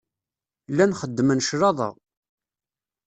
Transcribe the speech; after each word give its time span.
Llan 0.71 0.91
xeddmen 0.99 1.43
claṭa. 1.47 1.89